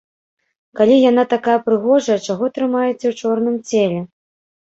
[0.77, 4.01] Калі яна такая прыгожая, чаго трымаеце ў чорным целе?